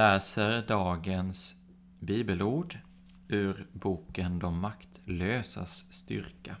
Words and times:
Läser 0.00 0.62
dagens 0.62 1.54
bibelord 1.98 2.78
ur 3.28 3.66
boken 3.72 4.38
De 4.38 4.60
maktlösas 4.60 5.86
styrka. 5.90 6.56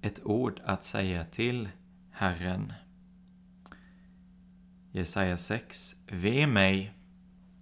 Ett 0.00 0.24
ord 0.24 0.60
att 0.64 0.84
säga 0.84 1.24
till 1.24 1.68
Herren. 2.10 2.72
Jesaja 4.92 5.36
6. 5.36 5.96
Ve 6.06 6.46
mig, 6.46 6.92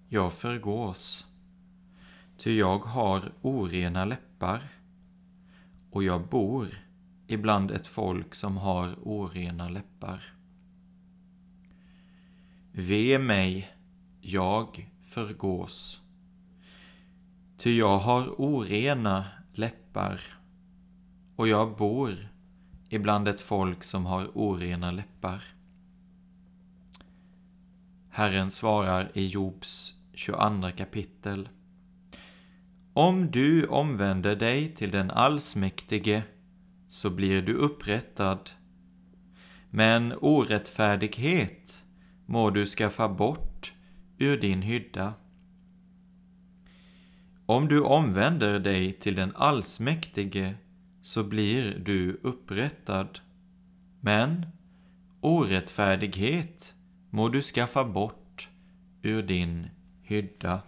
jag 0.08 0.33
förgås, 0.33 1.27
ty 2.36 2.58
jag 2.58 2.78
har 2.78 3.33
orena 3.42 4.05
läppar 4.05 4.61
och 5.91 6.05
jag 6.05 6.28
bor 6.28 6.69
ibland 7.27 7.70
ett 7.70 7.86
folk 7.86 8.34
som 8.34 8.56
har 8.56 8.94
orena 9.02 9.69
läppar. 9.69 10.22
Ve 12.72 13.19
mig, 13.19 13.75
jag 14.28 14.91
förgås. 15.05 16.00
Ty 17.56 17.78
jag 17.78 17.98
har 17.98 18.34
orena 18.38 19.24
läppar 19.52 20.20
och 21.36 21.48
jag 21.48 21.77
bor 21.77 22.28
ibland 22.91 23.28
ett 23.28 23.41
folk 23.41 23.84
som 23.84 24.06
har 24.06 24.30
orena 24.34 24.91
läppar. 24.91 25.44
Herren 28.10 28.50
svarar 28.50 29.10
i 29.14 29.27
Jobs 29.27 29.94
22 30.12 30.70
kapitel. 30.77 31.48
Om 32.92 33.30
du 33.30 33.66
omvänder 33.66 34.36
dig 34.36 34.74
till 34.74 34.90
den 34.90 35.11
allsmäktige 35.11 36.22
så 36.88 37.11
blir 37.11 37.42
du 37.42 37.55
upprättad. 37.55 38.50
Men 39.70 40.14
orättfärdighet 40.20 41.84
må 42.27 42.50
du 42.50 42.66
skaffa 42.66 43.08
bort 43.08 43.75
ur 44.19 44.36
din 44.36 44.62
hydda. 44.62 45.14
Om 47.47 47.69
du 47.69 47.81
omvänder 47.81 48.58
dig 48.58 48.92
till 48.92 49.14
den 49.14 49.33
allsmäktige 49.36 50.55
så 51.03 51.25
blir 51.25 51.78
du 51.78 52.20
upprättad. 52.23 53.20
Men 54.00 54.47
orättfärdighet 55.20 56.74
må 57.11 57.29
du 57.29 57.42
skaffa 57.42 57.85
bort 57.85 58.48
ur 59.02 59.23
din 59.23 59.67
hydda. 60.02 60.63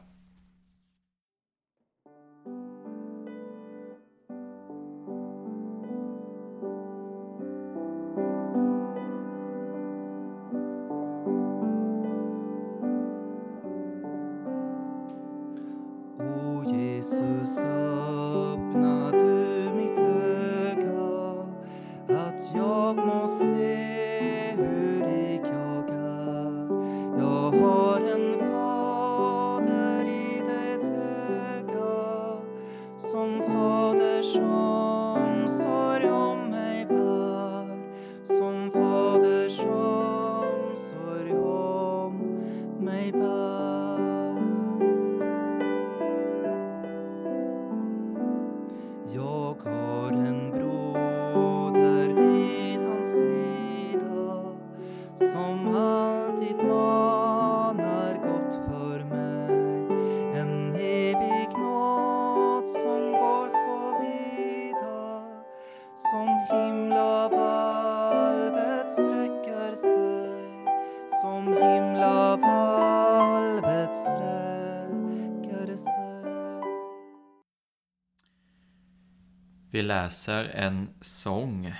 Vi 79.78 79.83
läser 79.83 80.44
en 80.44 80.89
sång 81.00 81.72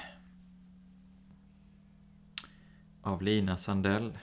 av 3.03 3.23
Lina 3.23 3.57
Sandell. 3.57 4.19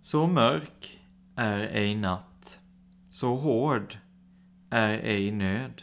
Så 0.00 0.26
mörk 0.26 1.00
är 1.36 1.58
ej 1.58 1.94
natt, 1.94 2.60
så 3.08 3.36
hård 3.36 3.98
är 4.70 4.98
ej 4.98 5.30
nöd, 5.30 5.82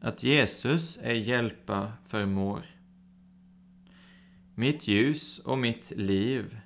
att 0.00 0.22
Jesus 0.22 0.98
ej 1.02 1.18
hjälpa 1.18 1.92
förmår. 2.04 2.60
Mitt 4.54 4.88
ljus 4.88 5.38
och 5.38 5.58
mitt 5.58 5.92
liv 5.96 6.60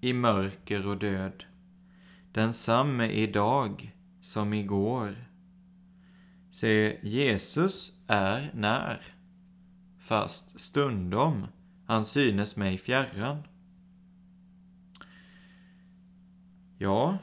i 0.00 0.12
mörker 0.12 0.86
och 0.86 0.98
död, 0.98 1.44
densamme 2.32 3.08
idag 3.08 3.92
som 4.20 4.52
igår. 4.52 5.27
Se, 6.58 6.98
Jesus 7.02 7.92
är 8.06 8.50
när, 8.54 9.02
fast 9.98 10.60
stundom 10.60 11.46
han 11.86 12.04
synes 12.04 12.56
mig 12.56 12.78
fjärran. 12.78 13.42
Ja, 16.78 17.18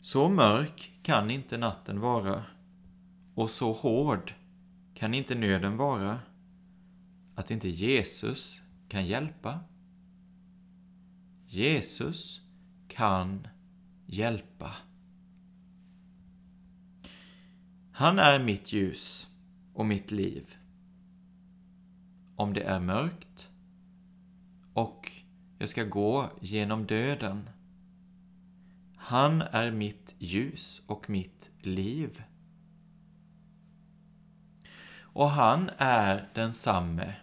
så 0.00 0.28
mörk 0.28 0.92
kan 1.02 1.30
inte 1.30 1.58
natten 1.58 2.00
vara 2.00 2.42
och 3.34 3.50
så 3.50 3.72
hård 3.72 4.34
kan 4.94 5.14
inte 5.14 5.34
nöden 5.34 5.76
vara 5.76 6.18
att 7.34 7.50
inte 7.50 7.68
Jesus 7.68 8.62
kan 8.88 9.06
hjälpa. 9.06 9.60
Jesus 11.46 12.40
kan 12.88 13.48
hjälpa. 14.06 14.89
Han 18.00 18.18
är 18.18 18.38
mitt 18.38 18.72
ljus 18.72 19.28
och 19.74 19.86
mitt 19.86 20.10
liv. 20.10 20.56
Om 22.36 22.54
det 22.54 22.62
är 22.62 22.80
mörkt 22.80 23.50
och 24.74 25.12
jag 25.58 25.68
ska 25.68 25.84
gå 25.84 26.30
genom 26.40 26.86
döden. 26.86 27.50
Han 28.96 29.42
är 29.42 29.70
mitt 29.70 30.14
ljus 30.18 30.82
och 30.86 31.10
mitt 31.10 31.50
liv. 31.60 32.22
Och 35.00 35.30
han 35.30 35.70
är 35.78 36.28
densamme 36.34 37.14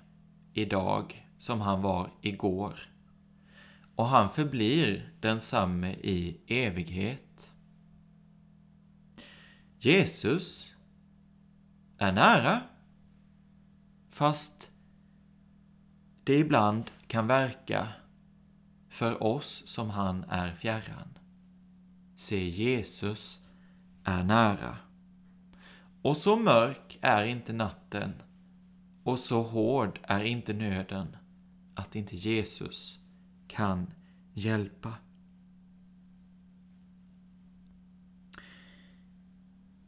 idag 0.53 1.27
som 1.37 1.61
han 1.61 1.81
var 1.81 2.09
igår. 2.21 2.73
Och 3.95 4.07
han 4.07 4.29
förblir 4.29 5.09
densamme 5.19 5.93
i 5.93 6.37
evighet. 6.47 7.26
Jesus 9.79 10.75
är 11.97 12.11
nära, 12.11 12.61
fast 14.09 14.71
det 16.23 16.39
ibland 16.39 16.91
kan 17.07 17.27
verka 17.27 17.87
för 18.89 19.23
oss 19.23 19.67
som 19.67 19.89
han 19.89 20.23
är 20.29 20.53
fjärran. 20.53 21.17
Se, 22.15 22.49
Jesus 22.49 23.41
är 24.03 24.23
nära. 24.23 24.77
Och 26.01 26.17
så 26.17 26.35
mörk 26.35 26.97
är 27.01 27.23
inte 27.23 27.53
natten 27.53 28.13
och 29.03 29.19
så 29.19 29.41
hård 29.41 29.99
är 30.03 30.23
inte 30.23 30.53
nöden 30.53 31.17
att 31.75 31.95
inte 31.95 32.15
Jesus 32.15 32.99
kan 33.47 33.93
hjälpa. 34.33 34.93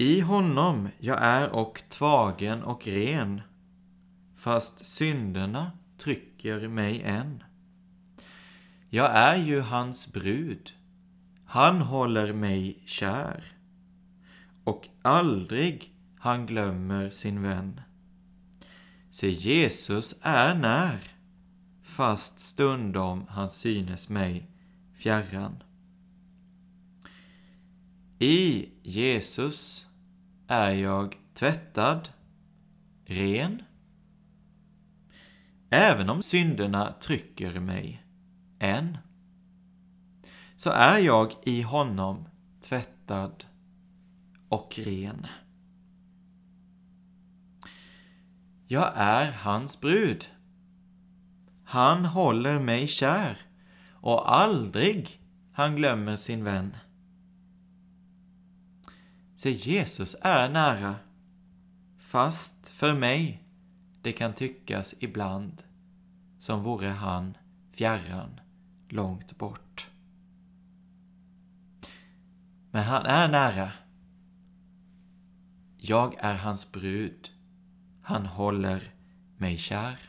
I 0.01 0.21
honom 0.21 0.89
jag 0.99 1.17
är 1.21 1.55
och 1.55 1.81
tvagen 1.89 2.63
och 2.63 2.87
ren, 2.87 3.41
fast 4.35 4.85
synderna 4.85 5.71
trycker 5.97 6.67
mig 6.67 7.01
än. 7.01 7.43
Jag 8.89 9.11
är 9.15 9.35
ju 9.35 9.61
hans 9.61 10.13
brud, 10.13 10.71
han 11.45 11.81
håller 11.81 12.33
mig 12.33 12.83
kär, 12.85 13.43
och 14.63 14.87
aldrig 15.01 15.93
han 16.19 16.45
glömmer 16.45 17.09
sin 17.09 17.41
vän. 17.41 17.81
Se, 19.09 19.29
Jesus 19.29 20.15
är 20.21 20.55
när, 20.55 20.99
fast 21.83 22.39
stundom 22.39 23.25
han 23.29 23.49
synes 23.49 24.09
mig 24.09 24.47
fjärran. 24.93 25.63
I 28.19 28.69
Jesus 28.83 29.88
är 30.49 30.71
jag 30.71 31.17
tvättad, 31.33 32.09
ren, 33.05 33.61
även 35.69 36.09
om 36.09 36.23
synderna 36.23 36.91
trycker 36.91 37.59
mig 37.59 38.03
än, 38.59 38.97
så 40.55 40.69
är 40.69 40.97
jag 40.99 41.33
i 41.43 41.61
honom 41.61 42.27
tvättad 42.61 43.45
och 44.49 44.79
ren. 44.85 45.27
Jag 48.67 48.91
är 48.95 49.31
hans 49.31 49.81
brud. 49.81 50.25
Han 51.63 52.05
håller 52.05 52.59
mig 52.59 52.87
kär 52.87 53.37
och 53.91 54.35
aldrig 54.35 55.21
han 55.53 55.75
glömmer 55.75 56.15
sin 56.15 56.43
vän. 56.43 56.75
Se, 59.39 59.51
Jesus 59.51 60.15
är 60.21 60.49
nära, 60.49 60.95
fast 61.97 62.69
för 62.69 62.93
mig 62.93 63.43
det 64.01 64.11
kan 64.11 64.33
tyckas 64.33 64.95
ibland 64.99 65.63
som 66.39 66.63
vore 66.63 66.87
han 66.87 67.37
fjärran, 67.71 68.39
långt 68.89 69.37
bort. 69.37 69.87
Men 72.71 72.83
han 72.83 73.05
är 73.05 73.27
nära. 73.27 73.71
Jag 75.77 76.15
är 76.19 76.35
hans 76.35 76.71
brud. 76.71 77.29
Han 78.01 78.25
håller 78.25 78.93
mig 79.37 79.57
kär. 79.57 80.08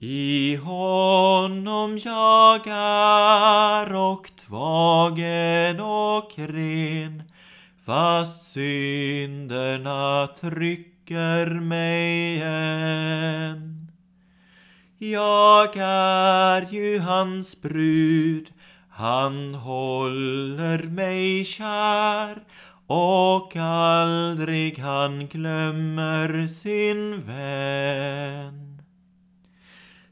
I 0.00 0.56
honom 0.56 1.98
jag 2.04 2.66
är 2.66 3.94
och 3.94 4.30
tvagen 4.36 5.80
och 5.80 6.32
ren 6.36 7.22
fast 7.84 8.52
synderna 8.52 10.26
trycker 10.40 11.46
mig 11.60 12.42
än. 12.42 13.92
Jag 14.98 15.76
är 15.76 16.66
ju 16.72 16.98
hans 16.98 17.62
brud, 17.62 18.52
han 18.88 19.54
håller 19.54 20.82
mig 20.82 21.44
kär 21.44 22.38
och 22.86 23.56
aldrig 23.56 24.78
han 24.78 25.26
glömmer 25.26 26.46
sin 26.46 27.20
vän. 27.20 28.67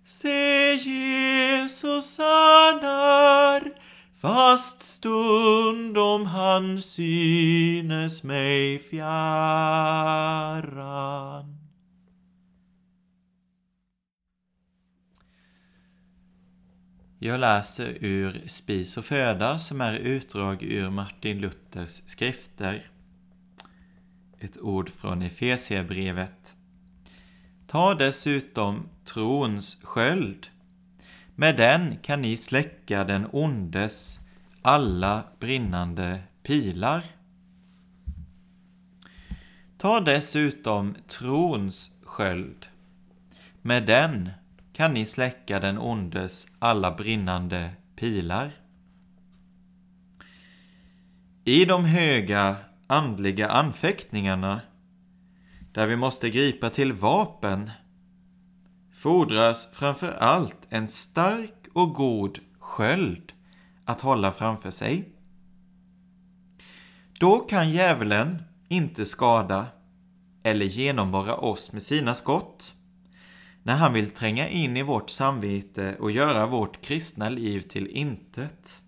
Se 0.08 0.74
Jesus 0.74 2.18
är 2.18 2.80
fast 2.80 3.72
fast 4.14 4.82
stundom 4.82 6.26
han 6.26 6.82
synes 6.82 8.22
mig 8.22 8.78
fjärran. 8.78 9.06
Jag 17.18 17.40
läser 17.40 17.96
ur 18.00 18.42
Spis 18.46 18.96
och 18.96 19.04
föda 19.04 19.58
som 19.58 19.80
är 19.80 19.98
utdrag 19.98 20.62
ur 20.62 20.90
Martin 20.90 21.38
Luthers 21.38 22.02
skrifter. 22.06 22.90
Ett 24.38 24.58
ord 24.58 24.90
från 24.90 25.22
Efesierbrevet 25.22 26.55
Ta 27.66 27.94
dessutom 27.94 28.88
trons 29.04 29.78
sköld. 29.82 30.46
Med 31.34 31.56
den 31.56 31.96
kan 32.02 32.22
ni 32.22 32.36
släcka 32.36 33.04
den 33.04 33.26
ondes 33.32 34.20
alla 34.62 35.24
brinnande 35.40 36.22
pilar. 36.42 37.04
Ta 39.78 40.00
dessutom 40.00 40.94
trons 41.06 41.90
sköld. 42.02 42.66
Med 43.62 43.86
den 43.86 44.30
kan 44.72 44.94
ni 44.94 45.06
släcka 45.06 45.60
den 45.60 45.78
ondes 45.78 46.46
alla 46.58 46.90
brinnande 46.90 47.70
pilar. 47.96 48.50
I 51.44 51.64
de 51.64 51.84
höga 51.84 52.56
andliga 52.86 53.48
anfäktningarna 53.48 54.60
där 55.76 55.86
vi 55.86 55.96
måste 55.96 56.30
gripa 56.30 56.70
till 56.70 56.92
vapen 56.92 57.70
fordras 58.94 59.68
framför 59.72 60.12
allt 60.12 60.66
en 60.68 60.88
stark 60.88 61.66
och 61.72 61.94
god 61.94 62.38
sköld 62.58 63.32
att 63.84 64.00
hålla 64.00 64.32
framför 64.32 64.70
sig. 64.70 65.08
Då 67.20 67.38
kan 67.38 67.70
djävulen 67.70 68.42
inte 68.68 69.06
skada 69.06 69.66
eller 70.42 70.66
genomborra 70.66 71.36
oss 71.36 71.72
med 71.72 71.82
sina 71.82 72.14
skott 72.14 72.74
när 73.62 73.76
han 73.76 73.92
vill 73.92 74.10
tränga 74.10 74.48
in 74.48 74.76
i 74.76 74.82
vårt 74.82 75.10
samvete 75.10 75.96
och 76.00 76.10
göra 76.10 76.46
vårt 76.46 76.82
kristna 76.82 77.28
liv 77.28 77.60
till 77.60 77.86
intet. 77.86 78.82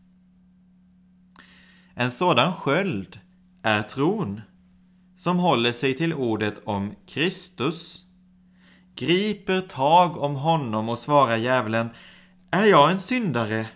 En 1.95 2.11
sådan 2.11 2.55
sköld 2.55 3.21
är 3.63 3.83
tron 3.83 4.41
som 5.19 5.39
håller 5.39 5.73
sig 5.73 5.95
till 5.95 6.15
ordet 6.15 6.61
om 6.65 6.95
Kristus, 7.07 8.05
griper 8.95 9.61
tag 9.61 10.17
om 10.17 10.35
honom 10.35 10.89
och 10.89 10.99
svarar 10.99 11.37
djävulen 11.37 11.91
Är 12.51 12.65
jag 12.65 12.91
en 12.91 12.99
syndare? 12.99 13.69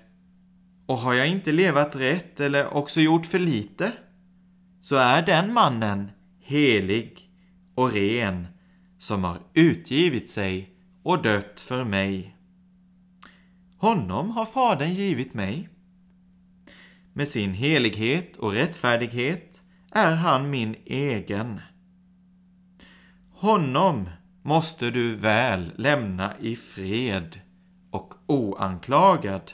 Och 0.87 0.99
har 0.99 1.14
jag 1.14 1.28
inte 1.28 1.52
levat 1.52 1.96
rätt 1.96 2.40
eller 2.40 2.75
också 2.75 3.00
gjort 3.00 3.26
för 3.26 3.38
lite? 3.38 3.92
Så 4.80 4.96
är 4.96 5.22
den 5.22 5.52
mannen 5.52 6.11
helig 6.40 7.30
och 7.75 7.92
ren 7.92 8.46
som 8.99 9.25
har 9.25 9.38
utgivit 9.54 10.28
sig 10.30 10.70
och 11.02 11.22
dött 11.22 11.61
för 11.61 11.84
mig. 11.84 12.37
Honom 13.76 14.30
har 14.30 14.44
Fadern 14.44 14.94
givit 14.94 15.34
mig. 15.34 15.68
Med 17.12 17.28
sin 17.28 17.54
helighet 17.54 18.37
och 18.37 18.52
rättfärdighet 18.52 19.51
är 19.92 20.14
han 20.14 20.50
min 20.50 20.76
egen. 20.84 21.61
Honom 23.30 24.08
måste 24.42 24.90
du 24.90 25.14
väl 25.14 25.72
lämna 25.76 26.38
i 26.38 26.56
fred 26.56 27.40
och 27.90 28.14
oanklagad. 28.26 29.52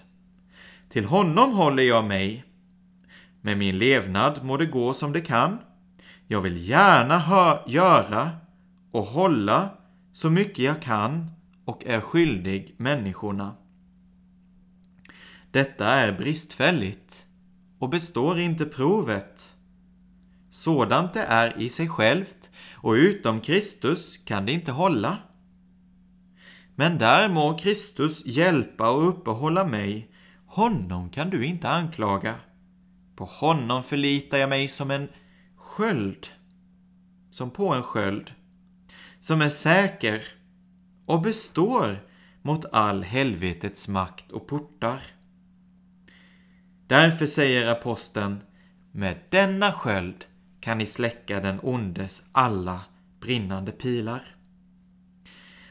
Till 0.88 1.04
honom 1.04 1.52
håller 1.52 1.83
jag 1.83 2.04
mig. 2.04 2.45
Med 3.40 3.59
min 3.59 3.78
levnad 3.78 4.45
må 4.45 4.57
det 4.57 4.66
gå 4.66 4.95
som 4.95 5.12
det 5.12 5.21
kan. 5.21 5.59
Jag 6.26 6.40
vill 6.40 6.68
gärna 6.68 7.59
göra 7.66 8.30
och 8.92 9.02
hålla 9.02 9.68
så 10.12 10.30
mycket 10.30 10.59
jag 10.59 10.83
kan 10.83 11.30
och 11.64 11.87
är 11.87 12.00
skyldig 12.00 12.75
människorna. 12.76 13.54
Detta 15.50 15.87
är 15.87 16.12
bristfälligt 16.12 17.26
och 17.78 17.88
består 17.88 18.38
inte 18.38 18.64
provet. 18.64 19.54
Sådant 20.50 21.14
det 21.14 21.23
är 21.23 21.61
i 21.61 21.69
sig 21.69 21.88
självt 21.88 22.50
och 22.75 22.93
utom 22.93 23.40
Kristus 23.40 24.17
kan 24.17 24.47
det 24.47 24.52
inte 24.52 24.73
hålla. 24.73 25.19
Men 26.75 26.99
där 26.99 27.28
må 27.28 27.59
Kristus 27.59 28.26
hjälpa 28.26 28.90
och 28.90 29.09
uppehålla 29.09 29.64
mig, 29.64 30.11
honom 30.47 31.11
kan 31.11 31.31
du 31.31 31.47
inte 31.47 31.69
anklaga. 31.69 32.35
På 33.17 33.25
honom 33.25 33.83
förlitar 33.83 34.38
jag 34.38 34.49
mig 34.49 34.69
som 34.69 34.90
en 34.90 35.09
sköld, 35.57 36.28
som 37.31 37.50
på 37.50 37.75
en 37.75 37.83
sköld, 37.83 38.33
som 39.21 39.43
är 39.43 39.49
säker 39.49 40.23
och 41.07 41.21
består 41.21 41.97
mot 42.43 42.64
all 42.73 43.02
helvetets 43.02 43.88
makt 43.88 44.33
och 44.33 44.47
portar. 44.47 45.00
Därför 46.87 47.26
säger 47.26 47.67
aposteln, 47.67 48.40
med 48.93 49.19
denna 49.31 49.73
sköld 49.73 50.25
kan 50.61 50.79
ni 50.79 50.87
släcka 50.87 51.41
den 51.41 51.61
ondes 51.62 52.23
alla 52.33 52.81
brinnande 53.21 53.73
pilar. 53.73 54.23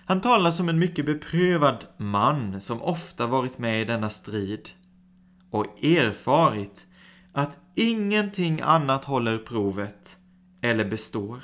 Han 0.06 0.22
talar 0.22 0.52
som 0.52 0.70
en 0.70 0.80
mycket 0.80 1.06
beprövad 1.06 1.86
man 1.98 2.62
som 2.62 2.82
ofta 2.82 3.28
varit 3.28 3.58
med 3.58 3.82
i 3.82 3.86
denna 3.86 4.10
strid 4.10 4.70
och 5.52 5.84
erfarit 5.84 6.86
att 7.34 7.58
ingenting 7.76 8.62
annat 8.64 9.06
håller 9.06 9.38
provet 9.38 10.18
eller 10.62 10.86
består. 10.86 11.44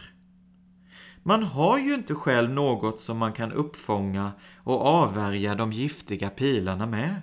Man 1.23 1.43
har 1.43 1.77
ju 1.77 1.93
inte 1.93 2.15
själv 2.15 2.50
något 2.50 3.01
som 3.01 3.17
man 3.17 3.33
kan 3.33 3.51
uppfånga 3.51 4.31
och 4.63 4.81
avvärja 4.85 5.55
de 5.55 5.71
giftiga 5.71 6.29
pilarna 6.29 6.85
med. 6.85 7.21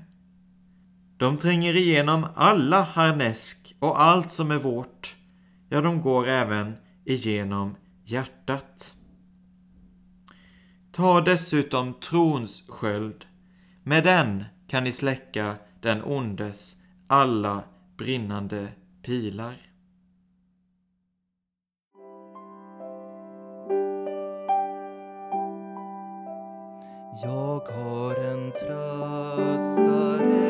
De 1.17 1.39
tränger 1.39 1.77
igenom 1.77 2.27
alla 2.35 2.83
harnesk 2.83 3.75
och 3.79 4.03
allt 4.03 4.31
som 4.31 4.50
är 4.50 4.59
vårt. 4.59 5.17
Ja, 5.73 5.81
de 5.81 6.00
går 6.00 6.29
även 6.29 6.77
igenom 7.05 7.77
hjärtat. 8.05 8.95
Ta 10.93 11.21
dessutom 11.21 11.95
trons 11.95 12.65
sköld. 12.69 13.27
Med 13.83 14.05
den 14.05 14.45
kan 14.69 14.85
ni 14.85 14.93
släcka 14.93 15.57
den 15.81 16.05
ondes 16.05 16.77
alla 17.07 17.65
brinnande 17.97 18.69
pilar. 19.03 19.57
Jag 27.23 27.61
har 27.61 28.15
en 28.15 28.53
tröstare 28.53 30.50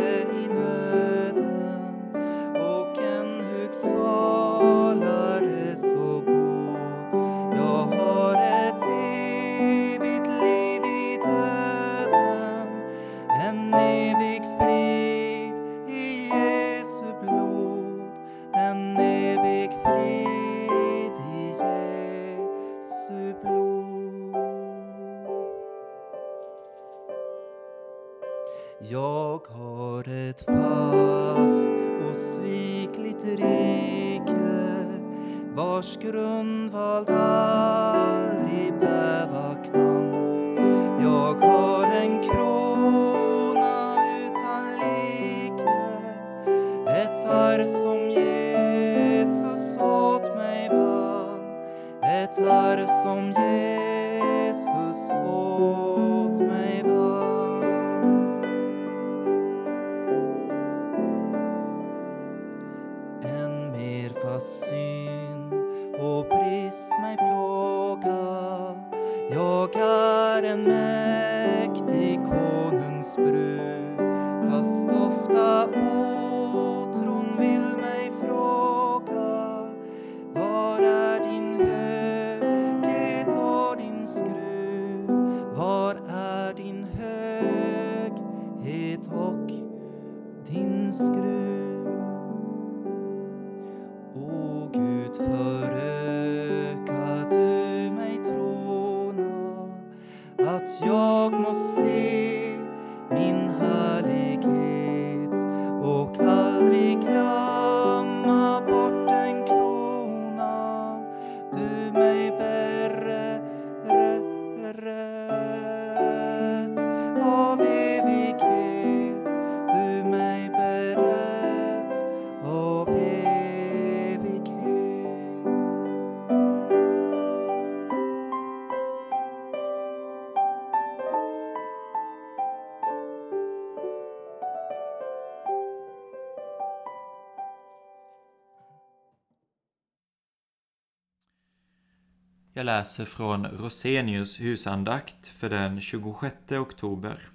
läser 142.71 143.05
från 143.05 143.47
Rosenius 143.47 144.41
husandakt 144.41 145.27
för 145.27 145.51
den 145.51 145.81
26 145.81 146.37
oktober. 146.53 147.29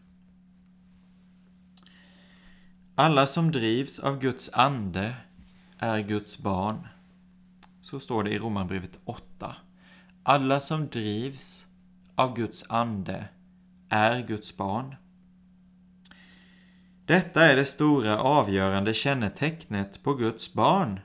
Alla 2.96 3.28
som 3.28 3.52
drivs 3.52 4.00
av 4.00 4.20
Guds 4.20 4.50
ande 4.54 5.16
är 5.78 6.00
Guds 6.00 6.38
barn. 6.38 6.88
Så 7.82 8.00
står 8.00 8.24
det 8.24 8.30
i 8.32 8.40
Romarbrevet 8.40 9.00
8. 9.06 9.56
Alla 10.24 10.60
som 10.60 10.88
drivs 10.88 11.66
av 12.16 12.36
Guds 12.36 12.66
ande 12.70 13.26
är 13.90 14.28
Guds 14.28 14.58
barn. 14.58 14.96
Detta 17.06 17.44
är 17.44 17.56
det 17.56 17.66
stora 17.66 18.20
avgörande 18.20 18.94
kännetecknet 18.94 20.04
på 20.04 20.14
Guds 20.14 20.54
barn. 20.54 21.00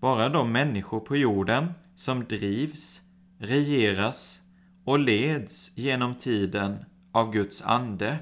Bara 0.00 0.28
de 0.28 0.52
människor 0.52 1.00
på 1.00 1.16
jorden 1.16 1.74
som 1.96 2.24
drivs, 2.24 3.02
regeras 3.38 4.42
och 4.84 4.98
leds 4.98 5.72
genom 5.74 6.14
tiden 6.14 6.84
av 7.12 7.32
Guds 7.32 7.62
ande 7.62 8.18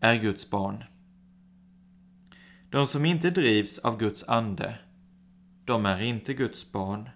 är 0.00 0.14
Guds 0.14 0.50
barn. 0.50 0.84
De 2.70 2.86
som 2.86 3.04
inte 3.04 3.30
drivs 3.30 3.78
av 3.78 3.98
Guds 3.98 4.24
ande, 4.28 4.78
de 5.64 5.86
är 5.86 6.00
inte 6.00 6.34
Guds 6.34 6.72
barn. 6.72 7.08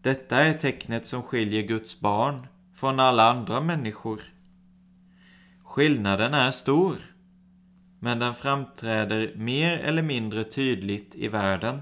Detta 0.00 0.36
är 0.36 0.52
tecknet 0.52 1.06
som 1.06 1.22
skiljer 1.22 1.62
Guds 1.62 2.00
barn 2.00 2.46
från 2.74 3.00
alla 3.00 3.30
andra 3.30 3.60
människor. 3.60 4.20
Skillnaden 5.62 6.34
är 6.34 6.50
stor, 6.50 6.96
men 7.98 8.18
den 8.18 8.34
framträder 8.34 9.34
mer 9.36 9.78
eller 9.78 10.02
mindre 10.02 10.44
tydligt 10.44 11.14
i 11.14 11.28
världen. 11.28 11.80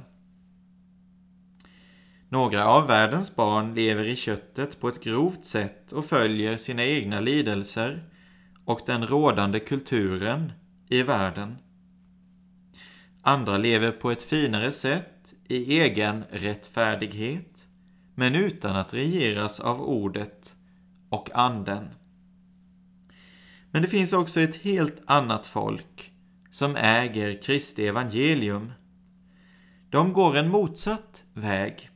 Några 2.32 2.66
av 2.66 2.86
världens 2.86 3.36
barn 3.36 3.74
lever 3.74 4.04
i 4.04 4.16
köttet 4.16 4.80
på 4.80 4.88
ett 4.88 5.04
grovt 5.04 5.44
sätt 5.44 5.92
och 5.92 6.04
följer 6.04 6.56
sina 6.56 6.84
egna 6.84 7.20
lidelser 7.20 8.04
och 8.64 8.80
den 8.86 9.06
rådande 9.06 9.58
kulturen 9.58 10.52
i 10.88 11.02
världen. 11.02 11.56
Andra 13.22 13.58
lever 13.58 13.92
på 13.92 14.10
ett 14.10 14.22
finare 14.22 14.72
sätt 14.72 15.34
i 15.48 15.80
egen 15.80 16.24
rättfärdighet, 16.30 17.66
men 18.14 18.34
utan 18.34 18.76
att 18.76 18.94
regeras 18.94 19.60
av 19.60 19.82
ordet 19.82 20.54
och 21.08 21.30
anden. 21.34 21.88
Men 23.70 23.82
det 23.82 23.88
finns 23.88 24.12
också 24.12 24.40
ett 24.40 24.56
helt 24.56 25.02
annat 25.06 25.46
folk 25.46 26.12
som 26.50 26.76
äger 26.76 27.42
Kristi 27.42 27.86
evangelium, 27.86 28.72
de 29.90 30.12
går 30.12 30.36
en 30.36 30.48
motsatt 30.48 31.24
väg. 31.34 31.89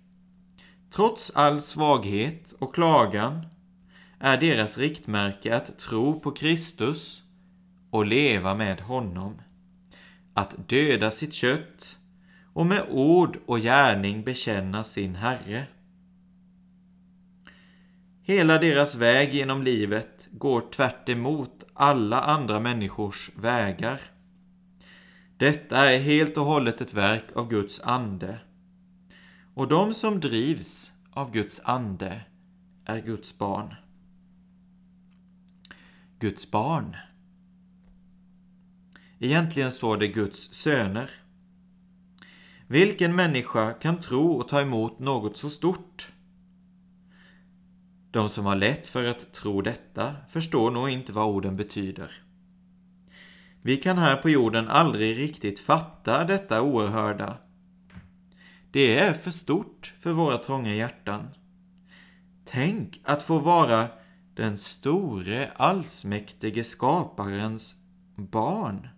Trots 0.95 1.33
all 1.35 1.61
svaghet 1.61 2.55
och 2.59 2.75
klagan 2.75 3.47
är 4.19 4.37
deras 4.37 4.79
riktmärke 4.79 5.57
att 5.57 5.79
tro 5.79 6.21
på 6.21 6.31
Kristus 6.31 7.23
och 7.91 8.07
leva 8.07 8.55
med 8.55 8.81
honom. 8.81 9.41
Att 10.35 10.69
döda 10.69 11.11
sitt 11.11 11.33
kött 11.33 11.97
och 12.53 12.67
med 12.67 12.87
ord 12.91 13.39
och 13.47 13.61
gärning 13.61 14.25
bekänna 14.25 14.85
sin 14.85 15.15
Herre. 15.15 15.67
Hela 18.23 18.59
deras 18.59 18.95
väg 18.95 19.35
genom 19.35 19.63
livet 19.63 20.29
går 20.31 20.61
tvärt 20.61 21.09
emot 21.09 21.65
alla 21.75 22.21
andra 22.21 22.61
människors 22.61 23.31
vägar. 23.37 24.01
Detta 25.37 25.93
är 25.93 25.99
helt 25.99 26.37
och 26.37 26.45
hållet 26.45 26.81
ett 26.81 26.95
verk 26.95 27.25
av 27.35 27.49
Guds 27.49 27.81
ande. 27.81 28.39
Och 29.55 29.69
de 29.69 29.95
som 29.95 30.21
drivs 30.21 30.93
av 31.11 31.33
Guds 31.33 31.61
ande 31.65 32.21
är 32.85 33.01
Guds 33.01 33.39
barn. 33.39 33.75
Guds 36.19 36.51
barn. 36.51 36.97
Egentligen 39.19 39.73
står 39.73 39.97
det 39.97 40.09
Guds 40.09 40.53
söner. 40.55 41.11
Vilken 42.67 43.17
människa 43.17 43.73
kan 43.73 44.01
tro 44.01 44.33
och 44.33 44.49
ta 44.49 44.61
emot 44.61 44.99
något 44.99 45.37
så 45.37 45.51
stort? 45.51 46.13
De 48.11 48.29
som 48.29 48.47
har 48.47 48.57
lätt 48.57 48.87
för 48.87 49.05
att 49.05 49.33
tro 49.33 49.63
detta 49.63 50.17
förstår 50.29 50.71
nog 50.71 50.91
inte 50.91 51.13
vad 51.13 51.27
orden 51.27 51.57
betyder. 51.57 52.11
Vi 53.63 53.77
kan 53.77 53.99
här 53.99 54.17
på 54.17 54.31
jorden 54.31 54.69
aldrig 54.69 55.19
riktigt 55.19 55.61
fatta 55.61 56.25
detta 56.25 56.63
oerhörda. 56.63 57.39
Det 58.75 58.99
är 58.99 59.13
för 59.13 59.31
stort 59.31 59.95
för 60.01 60.13
våra 60.13 60.39
trånga 60.39 60.75
hjärtan. 60.75 61.29
Tänk 62.45 63.01
att 63.05 63.23
få 63.23 63.39
vara 63.39 63.89
den 64.37 64.59
store 64.59 65.51
allsmäktige 65.57 66.65
skaparens 66.65 67.75
barn, 68.17 68.89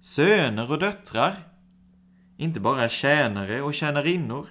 söner 0.00 0.72
och 0.72 0.78
döttrar, 0.78 1.48
inte 2.36 2.60
bara 2.60 2.88
tjänare 2.88 3.62
och 3.62 3.74
tjänarinnor. 3.74 4.48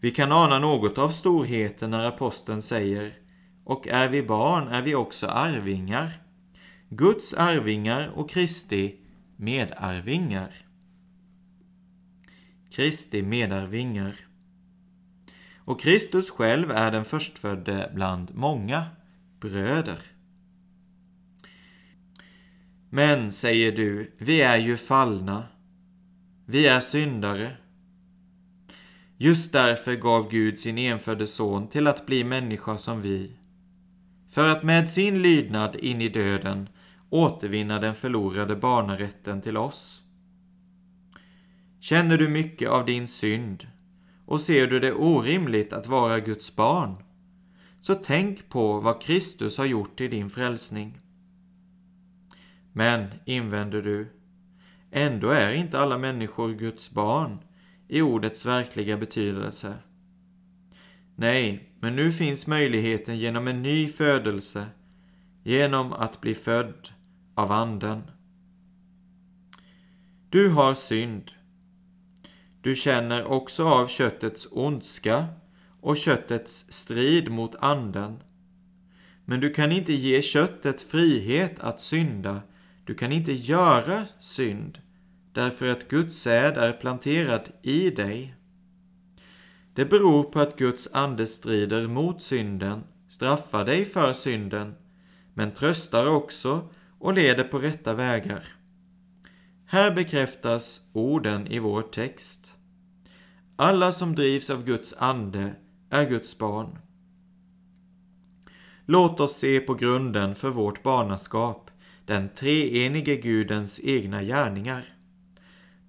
Vi 0.00 0.10
kan 0.10 0.32
ana 0.32 0.58
något 0.58 0.98
av 0.98 1.08
storheten 1.08 1.90
när 1.90 2.04
aposteln 2.04 2.62
säger 2.62 3.14
och 3.64 3.88
är 3.88 4.08
vi 4.08 4.22
barn 4.22 4.68
är 4.68 4.82
vi 4.82 4.94
också 4.94 5.26
arvingar, 5.26 6.12
Guds 6.88 7.34
arvingar 7.34 8.10
och 8.14 8.30
Kristi 8.30 8.96
medarvingar. 9.36 10.63
Kristi 12.74 13.22
medarvingar. 13.22 14.14
Och 15.58 15.80
Kristus 15.80 16.30
själv 16.30 16.70
är 16.70 16.90
den 16.90 17.04
förstfödde 17.04 17.90
bland 17.94 18.34
många 18.34 18.84
bröder. 19.40 19.98
Men, 22.90 23.32
säger 23.32 23.72
du, 23.72 24.14
vi 24.18 24.40
är 24.40 24.56
ju 24.56 24.76
fallna. 24.76 25.44
Vi 26.46 26.66
är 26.66 26.80
syndare. 26.80 27.56
Just 29.16 29.52
därför 29.52 29.94
gav 29.96 30.30
Gud 30.30 30.58
sin 30.58 30.78
enfödde 30.78 31.26
son 31.26 31.68
till 31.68 31.86
att 31.86 32.06
bli 32.06 32.24
människa 32.24 32.78
som 32.78 33.02
vi, 33.02 33.36
för 34.30 34.48
att 34.48 34.62
med 34.62 34.88
sin 34.88 35.22
lydnad 35.22 35.76
in 35.76 36.00
i 36.00 36.08
döden 36.08 36.68
återvinna 37.10 37.78
den 37.78 37.94
förlorade 37.94 38.56
barnarätten 38.56 39.40
till 39.40 39.56
oss. 39.56 40.03
Känner 41.84 42.18
du 42.18 42.28
mycket 42.28 42.68
av 42.68 42.86
din 42.86 43.08
synd 43.08 43.68
och 44.26 44.40
ser 44.40 44.66
du 44.66 44.80
det 44.80 44.92
orimligt 44.92 45.72
att 45.72 45.86
vara 45.86 46.20
Guds 46.20 46.56
barn, 46.56 46.96
så 47.80 47.94
tänk 47.94 48.48
på 48.48 48.80
vad 48.80 49.02
Kristus 49.02 49.58
har 49.58 49.64
gjort 49.64 50.00
i 50.00 50.08
din 50.08 50.30
frälsning. 50.30 50.98
Men, 52.72 53.06
invänder 53.24 53.82
du, 53.82 54.12
ändå 54.90 55.28
är 55.28 55.54
inte 55.54 55.78
alla 55.78 55.98
människor 55.98 56.52
Guds 56.54 56.90
barn 56.90 57.38
i 57.88 58.02
ordets 58.02 58.46
verkliga 58.46 58.96
betydelse. 58.96 59.74
Nej, 61.16 61.70
men 61.80 61.96
nu 61.96 62.12
finns 62.12 62.46
möjligheten 62.46 63.18
genom 63.18 63.48
en 63.48 63.62
ny 63.62 63.88
födelse, 63.88 64.66
genom 65.42 65.92
att 65.92 66.20
bli 66.20 66.34
född 66.34 66.88
av 67.34 67.52
Anden. 67.52 68.02
Du 70.28 70.48
har 70.48 70.74
synd. 70.74 71.30
Du 72.64 72.74
känner 72.74 73.24
också 73.24 73.64
av 73.64 73.86
köttets 73.86 74.48
ondska 74.50 75.26
och 75.80 75.96
köttets 75.96 76.72
strid 76.72 77.30
mot 77.30 77.54
Anden. 77.54 78.22
Men 79.24 79.40
du 79.40 79.50
kan 79.50 79.72
inte 79.72 79.92
ge 79.92 80.22
köttet 80.22 80.82
frihet 80.82 81.58
att 81.60 81.80
synda. 81.80 82.42
Du 82.84 82.94
kan 82.94 83.12
inte 83.12 83.32
göra 83.32 84.04
synd 84.18 84.78
därför 85.32 85.68
att 85.68 85.88
Guds 85.88 86.16
säd 86.16 86.56
är 86.56 86.72
planterad 86.72 87.50
i 87.62 87.90
dig. 87.90 88.34
Det 89.74 89.84
beror 89.84 90.22
på 90.22 90.40
att 90.40 90.58
Guds 90.58 90.88
ande 90.92 91.26
strider 91.26 91.88
mot 91.88 92.22
synden, 92.22 92.84
straffar 93.08 93.64
dig 93.64 93.84
för 93.84 94.12
synden, 94.12 94.74
men 95.34 95.54
tröstar 95.54 96.06
också 96.06 96.68
och 96.98 97.14
leder 97.14 97.44
på 97.44 97.58
rätta 97.58 97.94
vägar. 97.94 98.44
Här 99.74 99.90
bekräftas 99.90 100.80
orden 100.92 101.46
i 101.46 101.58
vår 101.58 101.82
text. 101.82 102.54
Alla 103.56 103.92
som 103.92 104.14
drivs 104.14 104.50
av 104.50 104.64
Guds 104.64 104.94
ande 104.98 105.54
är 105.90 106.08
Guds 106.08 106.38
barn. 106.38 106.78
Låt 108.86 109.20
oss 109.20 109.36
se 109.36 109.60
på 109.60 109.74
grunden 109.74 110.34
för 110.34 110.50
vårt 110.50 110.82
barnaskap, 110.82 111.70
den 112.06 112.28
treenige 112.28 113.16
Gudens 113.16 113.80
egna 113.84 114.22
gärningar. 114.22 114.84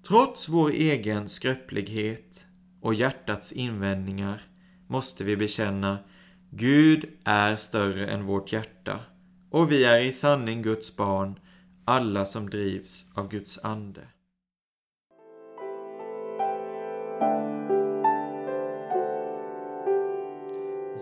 Trots 0.08 0.48
vår 0.48 0.70
egen 0.70 1.28
skröplighet 1.28 2.46
och 2.80 2.94
hjärtats 2.94 3.52
invändningar 3.52 4.42
måste 4.86 5.24
vi 5.24 5.36
bekänna 5.36 5.98
Gud 6.50 7.04
är 7.24 7.56
större 7.56 8.06
än 8.06 8.24
vårt 8.24 8.52
hjärta 8.52 9.00
och 9.50 9.72
vi 9.72 9.84
är 9.84 10.00
i 10.00 10.12
sanning 10.12 10.62
Guds 10.62 10.96
barn, 10.96 11.38
alla 11.88 12.26
som 12.26 12.50
drivs 12.50 13.06
av 13.14 13.28
Guds 13.28 13.58
ande. 13.62 14.00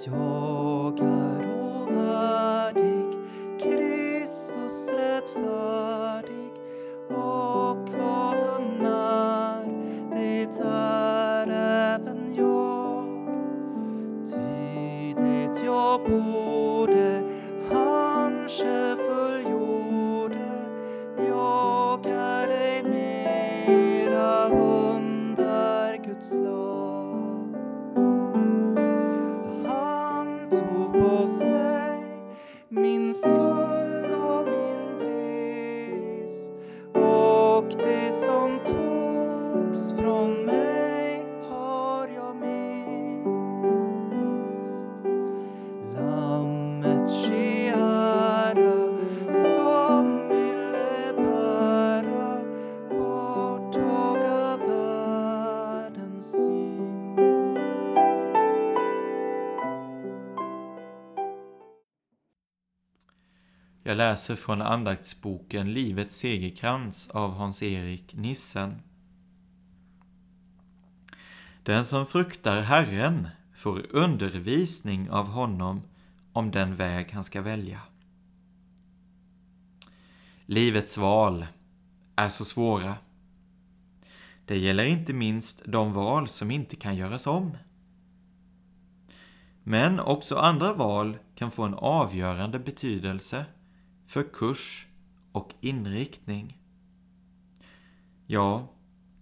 Jag 0.06 1.00
är 1.00 1.62
ovärdig, 1.62 3.18
Kristus 3.62 4.90
rättfärdig 4.90 6.52
Jag 63.94 63.98
läser 63.98 64.36
från 64.36 64.62
andaktsboken 64.62 65.72
Livets 65.72 66.16
segerkrans 66.16 67.10
av 67.10 67.34
Hans-Erik 67.34 68.14
Nissen. 68.14 68.82
Den 71.62 71.84
som 71.84 72.06
fruktar 72.06 72.60
Herren 72.60 73.28
får 73.54 73.86
undervisning 73.90 75.10
av 75.10 75.28
honom 75.28 75.82
om 76.32 76.50
den 76.50 76.76
väg 76.76 77.12
han 77.12 77.24
ska 77.24 77.42
välja. 77.42 77.80
Livets 80.46 80.98
val 80.98 81.46
är 82.16 82.28
så 82.28 82.44
svåra. 82.44 82.94
Det 84.46 84.58
gäller 84.58 84.84
inte 84.84 85.12
minst 85.12 85.62
de 85.66 85.92
val 85.92 86.28
som 86.28 86.50
inte 86.50 86.76
kan 86.76 86.96
göras 86.96 87.26
om. 87.26 87.56
Men 89.62 90.00
också 90.00 90.36
andra 90.36 90.72
val 90.72 91.18
kan 91.34 91.50
få 91.50 91.62
en 91.62 91.74
avgörande 91.74 92.58
betydelse 92.58 93.44
för 94.14 94.22
kurs 94.22 94.86
och 95.32 95.54
inriktning. 95.60 96.58
Ja, 98.26 98.72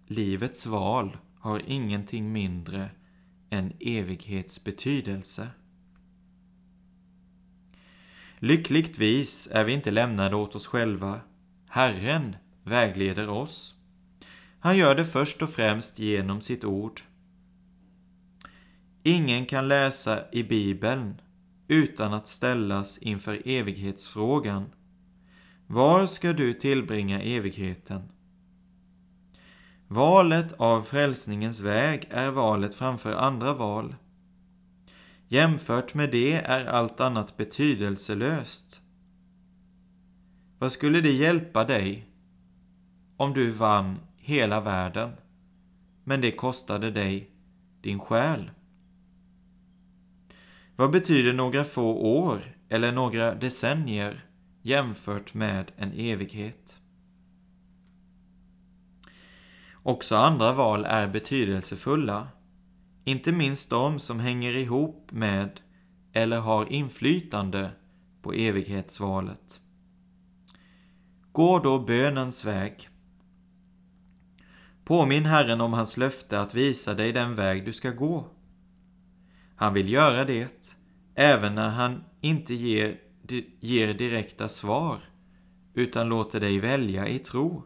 livets 0.07 0.66
val 0.66 1.16
har 1.38 1.62
ingenting 1.66 2.33
mindre 2.33 2.90
än 3.50 3.72
evighetsbetydelse. 3.81 5.48
Lyckligtvis 8.38 9.48
är 9.52 9.64
vi 9.64 9.72
inte 9.72 9.90
lämnade 9.90 10.37
åt 10.37 10.55
oss 10.55 10.66
själva. 10.66 11.20
Herren 11.68 12.37
vägleder 12.64 13.28
oss. 13.28 13.74
Han 14.59 14.76
gör 14.76 14.94
det 14.94 15.05
först 15.05 15.42
och 15.42 15.50
främst 15.50 15.98
genom 15.98 16.40
sitt 16.40 16.64
ord. 16.64 17.00
Ingen 19.02 19.46
kan 19.46 19.68
läsa 19.68 20.31
i 20.33 20.42
Bibeln 20.42 21.20
utan 21.68 22.14
att 22.14 22.26
ställas 22.26 22.98
inför 22.98 23.42
evighetsfrågan. 23.44 24.70
Var 25.72 26.06
ska 26.06 26.32
du 26.32 26.54
tillbringa 26.54 27.20
evigheten? 27.20 28.02
Valet 29.88 30.52
av 30.52 30.82
frälsningens 30.82 31.61
väg 31.61 32.08
är 32.11 32.30
valet 32.30 32.74
framför 32.74 33.12
andra 33.12 33.54
val. 33.54 33.94
Jämfört 35.28 35.94
med 35.94 36.11
det 36.11 36.32
är 36.32 36.66
allt 36.66 37.00
annat 37.00 37.37
betydelselöst. 37.37 38.80
Vad 40.58 40.72
skulle 40.72 41.00
det 41.00 41.12
hjälpa 41.12 41.64
dig 41.64 42.06
om 43.16 43.32
du 43.32 43.50
vann 43.50 43.98
hela 44.16 44.61
världen, 44.61 45.11
men 46.04 46.20
det 46.20 46.32
kostade 46.32 46.90
dig 46.90 47.30
din 47.80 48.00
själ? 48.00 48.50
Vad 50.76 50.90
betyder 50.90 51.32
några 51.32 51.64
få 51.64 51.94
år 51.94 52.56
eller 52.68 52.92
några 52.92 53.35
decennier 53.35 54.24
jämfört 54.62 55.35
med 55.35 55.72
en 55.77 55.92
evighet? 55.92 56.81
Också 59.83 60.16
andra 60.16 60.53
val 60.53 60.85
är 60.85 61.09
betydelsefulla, 61.09 62.29
inte 63.05 63.33
minst 63.33 63.70
de 63.70 63.98
som 63.98 64.20
hänger 64.20 64.53
ihop 64.53 65.09
med 65.12 65.61
eller 66.12 66.38
har 66.38 66.72
inflytande 66.72 67.70
på 68.22 68.33
evighetsvalet. 68.33 69.61
Gå 71.33 71.59
då 71.59 71.79
bönens 71.79 72.44
väg. 72.44 72.88
Påminn 74.85 75.27
Herren 75.27 75.61
om 75.61 75.72
hans 75.72 75.96
löfte 75.96 76.40
att 76.40 76.55
visa 76.55 76.94
dig 76.94 77.12
den 77.12 77.35
väg 77.35 77.64
du 77.64 77.72
ska 77.72 77.90
gå. 77.90 78.27
Han 79.57 79.75
vill 79.75 79.88
göra 79.88 80.25
det, 80.25 80.77
även 81.14 81.55
när 81.55 81.68
han 81.68 82.05
inte 82.20 82.55
ger, 82.55 83.01
ger 83.61 83.94
direkta 83.94 84.48
svar, 84.48 84.98
utan 85.74 86.08
låter 86.08 86.40
dig 86.40 86.58
välja 86.58 87.08
i 87.08 87.18
tro. 87.18 87.62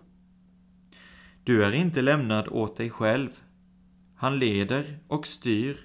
Du 1.44 1.64
är 1.64 1.72
inte 1.72 2.02
lämnad 2.02 2.48
åt 2.48 2.76
dig 2.76 2.90
själv. 2.90 3.30
Han 4.14 4.38
leder 4.38 4.98
och 5.08 5.26
styr, 5.26 5.76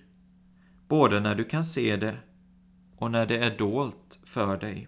både 0.87 1.19
när 1.19 1.35
du 1.35 1.43
kan 1.43 1.65
se 1.65 1.97
det 1.97 2.17
och 2.97 3.11
när 3.11 3.25
det 3.25 3.37
är 3.37 3.57
dolt 3.57 4.19
för 4.23 4.57
dig. 4.57 4.87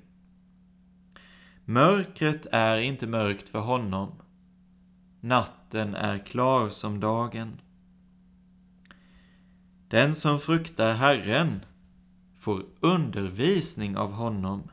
Mörkret 1.65 2.47
är 2.51 2.77
inte 2.77 3.07
mörkt 3.07 3.49
för 3.49 3.59
honom. 3.59 4.11
Natten 5.21 5.95
är 5.95 6.17
klar 6.19 6.69
som 6.69 6.99
dagen. 6.99 7.61
Den 9.87 10.15
som 10.15 10.39
fruktar 10.39 10.93
Herren 10.93 11.65
får 12.43 12.65
undervisning 12.79 13.97
av 13.97 14.11
honom 14.11 14.69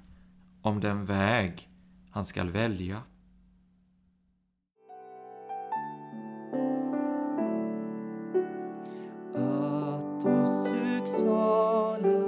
om 0.63 0.81
den 0.81 1.07
väg 1.07 1.69
han 2.11 2.25
skall 2.25 2.51
välja. 2.51 3.03
Att 9.35 10.25
oss 10.25 10.69
hugsvala 10.69 12.20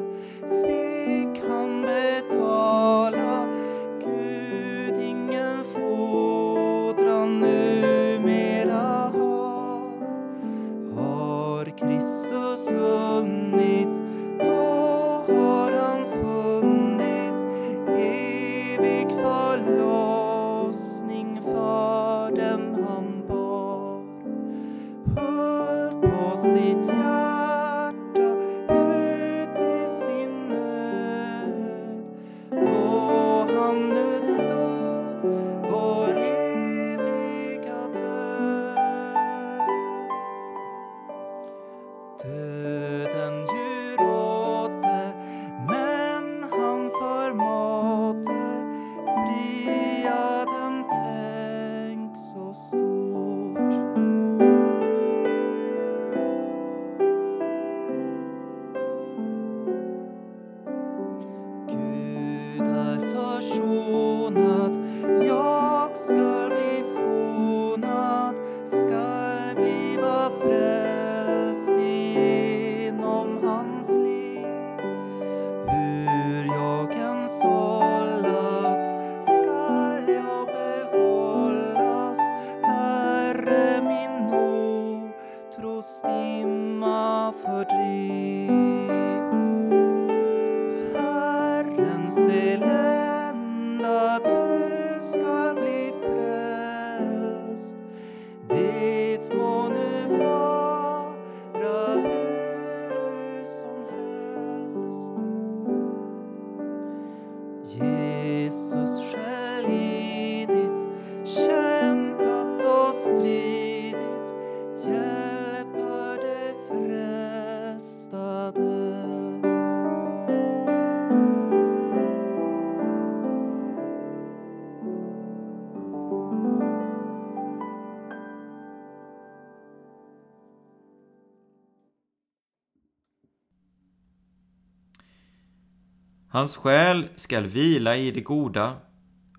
Hans 136.32 136.56
själ 136.56 137.08
skall 137.16 137.46
vila 137.46 137.96
i 137.96 138.10
det 138.10 138.20
goda 138.20 138.76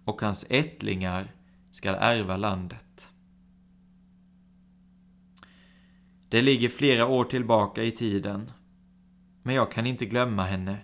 och 0.06 0.21
hans 0.21 0.45
ättlingar 0.49 1.36
skall 1.71 1.95
ärva 1.99 2.38
landet. 2.38 3.10
Det 6.29 6.41
ligger 6.41 6.69
flera 6.69 7.08
år 7.08 7.23
tillbaka 7.23 7.84
i 7.84 7.91
tiden, 7.91 8.51
men 9.43 9.56
jag 9.56 9.71
kan 9.71 9.88
inte 9.88 10.06
glömma 10.06 10.45
henne. 10.45 10.77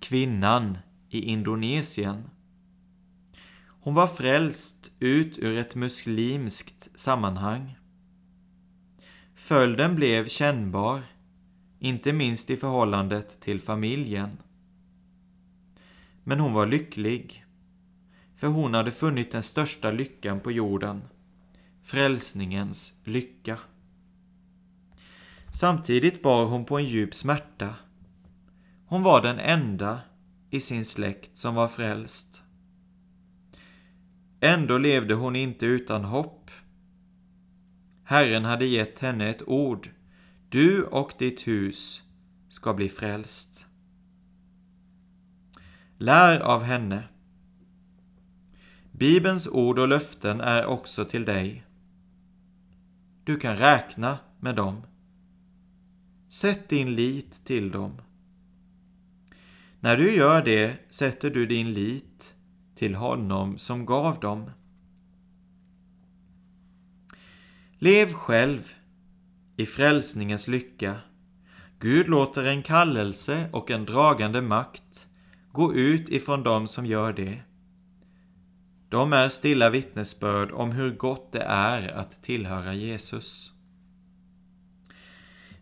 Kvinnan 0.00 0.78
i 1.08 1.22
Indonesien. 1.22 2.30
Hon 3.66 3.94
var 3.94 4.06
frälst 4.06 4.92
ut 4.98 5.38
ur 5.38 5.58
ett 5.58 5.74
muslimskt 5.74 6.88
sammanhang. 6.94 7.78
Följden 9.34 9.94
blev 9.94 10.28
kännbar, 10.28 11.00
inte 11.78 12.12
minst 12.12 12.50
i 12.50 12.56
förhållandet 12.56 13.40
till 13.40 13.60
familjen. 13.60 14.38
Men 16.24 16.40
hon 16.40 16.52
var 16.52 16.66
lycklig, 16.66 17.44
för 18.36 18.46
hon 18.46 18.74
hade 18.74 18.92
funnit 18.92 19.30
den 19.30 19.42
största 19.42 19.90
lyckan 19.90 20.40
på 20.40 20.52
jorden, 20.52 21.02
frälsningens 21.82 23.00
lycka. 23.04 23.58
Samtidigt 25.52 26.22
bar 26.22 26.44
hon 26.44 26.64
på 26.64 26.78
en 26.78 26.84
djup 26.84 27.14
smärta. 27.14 27.74
Hon 28.86 29.02
var 29.02 29.22
den 29.22 29.38
enda 29.38 30.00
i 30.50 30.60
sin 30.60 30.84
släkt 30.84 31.38
som 31.38 31.54
var 31.54 31.68
frälst. 31.68 32.42
Ändå 34.40 34.78
levde 34.78 35.14
hon 35.14 35.36
inte 35.36 35.66
utan 35.66 36.04
hopp. 36.04 36.50
Herren 38.04 38.44
hade 38.44 38.66
gett 38.66 38.98
henne 38.98 39.28
ett 39.28 39.48
ord. 39.48 39.88
Du 40.48 40.84
och 40.84 41.12
ditt 41.18 41.46
hus 41.46 42.02
ska 42.48 42.74
bli 42.74 42.88
frälst. 42.88 43.66
Lär 46.02 46.40
av 46.40 46.62
henne. 46.62 47.02
Bibelns 48.92 49.48
ord 49.48 49.78
och 49.78 49.88
löften 49.88 50.40
är 50.40 50.66
också 50.66 51.04
till 51.04 51.24
dig. 51.24 51.64
Du 53.24 53.36
kan 53.36 53.56
räkna 53.56 54.18
med 54.38 54.56
dem. 54.56 54.82
Sätt 56.28 56.68
din 56.68 56.94
lit 56.94 57.44
till 57.44 57.70
dem. 57.70 57.92
När 59.80 59.96
du 59.96 60.14
gör 60.14 60.44
det 60.44 60.76
sätter 60.90 61.30
du 61.30 61.46
din 61.46 61.72
lit 61.72 62.34
till 62.74 62.94
honom 62.94 63.58
som 63.58 63.86
gav 63.86 64.20
dem. 64.20 64.50
Lev 67.78 68.12
själv 68.12 68.72
i 69.56 69.66
frälsningens 69.66 70.48
lycka. 70.48 70.96
Gud 71.78 72.08
låter 72.08 72.44
en 72.44 72.62
kallelse 72.62 73.48
och 73.52 73.70
en 73.70 73.84
dragande 73.84 74.42
makt 74.42 75.06
gå 75.52 75.74
ut 75.74 76.08
ifrån 76.08 76.42
dem 76.42 76.68
som 76.68 76.86
gör 76.86 77.12
det. 77.12 77.42
De 78.88 79.12
är 79.12 79.28
stilla 79.28 79.70
vittnesbörd 79.70 80.50
om 80.50 80.72
hur 80.72 80.90
gott 80.90 81.32
det 81.32 81.42
är 81.42 81.88
att 81.88 82.22
tillhöra 82.22 82.74
Jesus. 82.74 83.52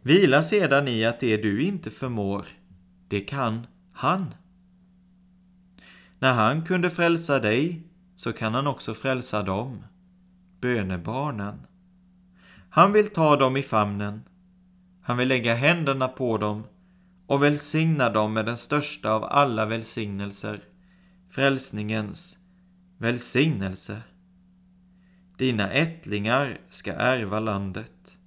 Vila 0.03 0.43
sedan 0.43 0.89
i 0.89 1.05
att 1.05 1.21
det 1.21 1.37
du 1.37 1.63
inte 1.63 1.91
förmår, 1.91 2.47
det 3.09 3.21
kan 3.21 3.67
han. 3.93 4.35
När 6.19 6.33
han 6.33 6.65
kunde 6.65 6.91
frälsa 6.91 7.39
dig 7.39 7.83
så 8.17 8.33
kan 8.33 8.55
han 8.55 8.67
också 8.67 8.95
frälsa 8.95 9.43
dem, 9.43 9.85
bönebarnen. 10.61 11.67
Han 12.71 12.93
vill 12.93 13.09
ta 13.09 13.37
dem 13.37 13.57
i 13.57 13.63
famnen. 13.63 14.23
Han 15.03 15.17
vill 15.17 15.29
lägga 15.29 15.55
händerna 15.55 16.09
på 16.09 16.39
dem 16.39 16.65
och 17.29 17.43
välsigna 17.43 18.11
dem 18.11 18.33
med 18.33 18.47
den 18.47 18.57
största 18.57 19.13
av 19.13 19.25
alla 19.25 19.67
välsignelser, 19.67 20.65
frälsningens 21.29 22.39
välsignelse. 22.99 24.03
Dina 25.37 25.71
ättlingar 25.71 26.59
ska 26.69 26.93
ärva 26.93 27.41
landet. 27.41 28.19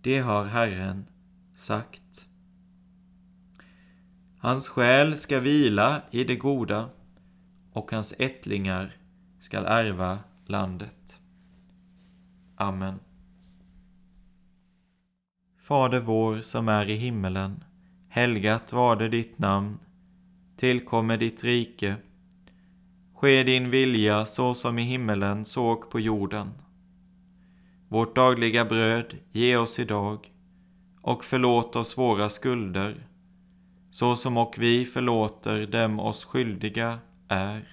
Det 0.00 0.18
har 0.18 0.44
Herren 0.44 1.06
sagt. 1.52 2.26
Hans 4.38 4.68
själ 4.68 5.16
ska 5.16 5.40
vila 5.40 6.02
i 6.10 6.24
det 6.24 6.36
goda 6.36 6.88
och 7.72 7.90
hans 7.90 8.14
ättlingar 8.18 8.96
skall 9.40 9.64
ärva 9.66 10.18
landet. 10.46 11.20
Amen. 12.56 12.98
Fader 15.60 16.00
vår 16.00 16.36
som 16.36 16.68
är 16.68 16.90
i 16.90 16.94
himmelen. 16.94 17.64
Helgat 18.14 18.72
varde 18.72 19.08
ditt 19.08 19.38
namn. 19.38 19.78
Tillkommer 20.56 21.16
ditt 21.16 21.44
rike. 21.44 21.96
Ske 23.14 23.42
din 23.42 23.70
vilja 23.70 24.26
så 24.26 24.54
som 24.54 24.78
i 24.78 24.82
himmelen 24.82 25.44
så 25.44 25.76
på 25.76 26.00
jorden. 26.00 26.50
Vårt 27.88 28.16
dagliga 28.16 28.64
bröd 28.64 29.16
ge 29.30 29.56
oss 29.56 29.78
idag 29.78 30.32
och 31.02 31.24
förlåt 31.24 31.76
oss 31.76 31.98
våra 31.98 32.30
skulder 32.30 33.06
så 33.90 34.16
som 34.16 34.36
och 34.36 34.54
vi 34.58 34.84
förlåter 34.84 35.66
dem 35.66 36.00
oss 36.00 36.24
skyldiga 36.24 36.98
är. 37.28 37.68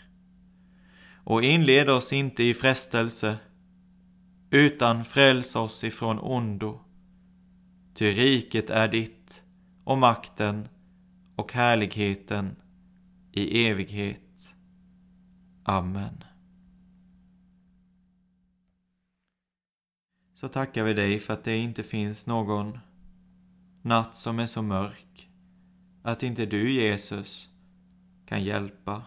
Och 1.23 1.43
inled 1.43 1.89
oss 1.89 2.13
inte 2.13 2.43
i 2.43 2.54
frestelse 2.54 3.38
utan 4.49 5.06
fräls 5.06 5.56
oss 5.56 5.84
ifrån 5.84 6.19
ondo. 6.19 6.80
Ty 7.93 8.12
riket 8.12 8.69
är 8.69 8.88
ditt 8.88 9.43
och 9.89 9.97
makten 9.97 10.67
och 11.36 11.54
härligheten 11.54 12.56
i 13.32 13.65
evighet. 13.65 14.56
Amen. 15.63 16.23
Så 20.34 20.47
tackar 20.47 20.84
vi 20.84 20.93
dig 20.93 21.19
för 21.19 21.34
att 21.34 21.43
det 21.43 21.58
inte 21.58 21.84
finns 21.84 22.28
någon 22.28 22.80
natt 23.82 24.15
som 24.15 24.39
är 24.39 24.45
så 24.45 24.62
mörk 24.62 25.30
att 26.04 26.23
inte 26.23 26.45
du, 26.45 26.71
Jesus, 26.71 27.49
kan 28.25 28.43
hjälpa. 28.43 29.04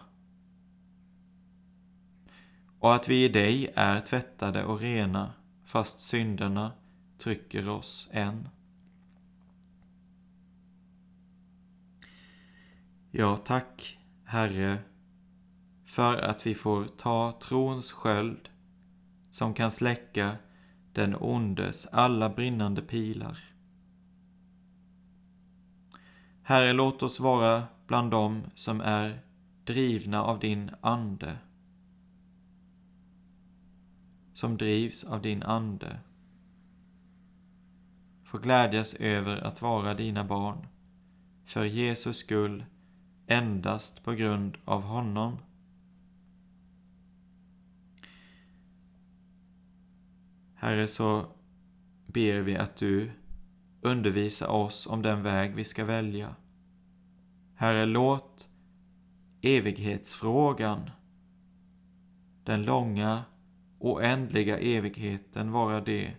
Och 2.79 2.95
att 2.95 3.09
vi 3.09 3.25
i 3.25 3.29
dig 3.29 3.73
är 3.75 3.99
tvättade 3.99 4.63
och 4.63 4.79
rena 4.79 5.33
fast 5.65 5.99
synderna 5.99 6.71
trycker 7.17 7.69
oss 7.69 8.09
än. 8.11 8.49
Ja, 13.15 13.37
tack 13.37 13.99
Herre 14.23 14.77
för 15.85 16.17
att 16.17 16.47
vi 16.47 16.55
får 16.55 16.85
ta 16.85 17.39
trons 17.41 17.91
sköld 17.91 18.49
som 19.31 19.53
kan 19.53 19.71
släcka 19.71 20.37
den 20.93 21.15
ondes 21.15 21.85
alla 21.85 22.29
brinnande 22.29 22.81
pilar. 22.81 23.39
Herre, 26.43 26.73
låt 26.73 27.03
oss 27.03 27.19
vara 27.19 27.63
bland 27.87 28.11
dem 28.11 28.43
som 28.55 28.81
är 28.81 29.19
drivna 29.63 30.23
av 30.23 30.39
din 30.39 30.71
Ande, 30.81 31.37
som 34.33 34.57
drivs 34.57 35.03
av 35.03 35.21
din 35.21 35.43
Ande. 35.43 35.99
Få 38.23 38.37
glädjas 38.37 38.93
över 38.93 39.37
att 39.37 39.61
vara 39.61 39.93
dina 39.93 40.23
barn, 40.23 40.67
för 41.45 41.65
Jesus 41.65 42.17
skull 42.17 42.65
endast 43.33 44.03
på 44.03 44.11
grund 44.11 44.57
av 44.65 44.83
honom. 44.83 45.37
Herre, 50.55 50.87
så 50.87 51.25
ber 52.05 52.39
vi 52.39 52.57
att 52.57 52.75
du 52.75 53.11
undervisar 53.81 54.47
oss 54.47 54.87
om 54.87 55.01
den 55.01 55.23
väg 55.23 55.55
vi 55.55 55.63
ska 55.63 55.85
välja. 55.85 56.35
Herre, 57.55 57.85
låt 57.85 58.47
evighetsfrågan, 59.41 60.89
den 62.43 62.63
långa, 62.63 63.23
oändliga 63.79 64.59
evigheten 64.59 65.51
vara 65.51 65.81
det 65.81 66.13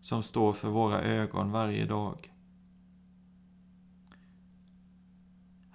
som 0.00 0.22
står 0.22 0.52
för 0.52 0.68
våra 0.68 1.02
ögon 1.02 1.52
varje 1.52 1.86
dag. 1.86 2.35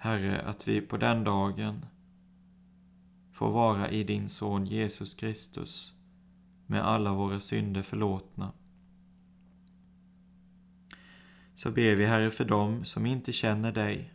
Herre, 0.02 0.40
att 0.40 0.68
vi 0.68 0.80
på 0.80 0.96
den 0.96 1.24
dagen 1.24 1.86
får 3.32 3.50
vara 3.50 3.90
i 3.90 4.04
din 4.04 4.28
son 4.28 4.66
Jesus 4.66 5.14
Kristus 5.14 5.92
med 6.66 6.86
alla 6.86 7.14
våra 7.14 7.40
synder 7.40 7.82
förlåtna. 7.82 8.52
Så 11.54 11.70
ber 11.70 11.94
vi, 11.94 12.06
Herre, 12.06 12.30
för 12.30 12.44
dem 12.44 12.84
som 12.84 13.06
inte 13.06 13.32
känner 13.32 13.72
dig 13.72 14.14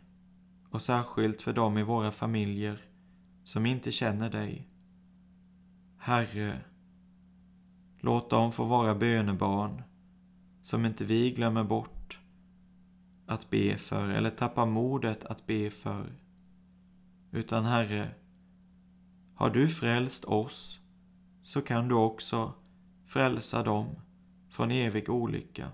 och 0.70 0.82
särskilt 0.82 1.42
för 1.42 1.52
dem 1.52 1.78
i 1.78 1.82
våra 1.82 2.10
familjer 2.10 2.80
som 3.44 3.66
inte 3.66 3.92
känner 3.92 4.30
dig. 4.30 4.68
Herre, 5.96 6.60
låt 8.00 8.30
dem 8.30 8.52
få 8.52 8.64
vara 8.64 8.94
bönebarn 8.94 9.82
som 10.62 10.84
inte 10.84 11.04
vi 11.04 11.30
glömmer 11.30 11.64
bort 11.64 11.97
att 13.28 13.50
be 13.50 13.76
för 13.76 14.08
eller 14.08 14.30
tappa 14.30 14.66
modet 14.66 15.24
att 15.24 15.46
be 15.46 15.70
för. 15.70 16.12
Utan 17.30 17.64
Herre, 17.64 18.14
har 19.34 19.50
du 19.50 19.68
frälst 19.68 20.24
oss 20.24 20.80
så 21.42 21.62
kan 21.62 21.88
du 21.88 21.94
också 21.94 22.52
frälsa 23.06 23.62
dem 23.62 23.86
från 24.48 24.70
evig 24.70 25.10
olycka. 25.10 25.68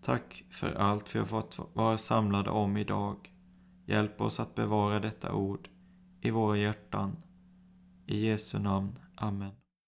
Tack 0.00 0.44
för 0.50 0.72
allt 0.74 1.14
vi 1.14 1.18
har 1.18 1.26
fått 1.26 1.58
vara 1.72 1.98
samlade 1.98 2.50
om 2.50 2.76
idag. 2.76 3.32
Hjälp 3.86 4.20
oss 4.20 4.40
att 4.40 4.54
bevara 4.54 5.00
detta 5.00 5.32
ord 5.32 5.68
i 6.20 6.30
våra 6.30 6.56
hjärtan. 6.56 7.16
I 8.06 8.26
Jesu 8.26 8.58
namn. 8.58 8.98
Amen. 9.14 9.57